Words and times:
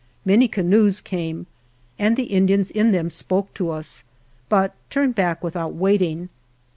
Many 0.25 0.47
canoes 0.47 0.99
came 0.99 1.45
and 1.99 2.15
the 2.17 2.23
Indians 2.33 2.71
in 2.71 2.91
them 2.91 3.11
spoke 3.11 3.53
to 3.53 3.69
us, 3.69 4.03
but 4.49 4.73
turned 4.89 5.13
back 5.13 5.43
without 5.43 5.75
waiting. 5.75 6.29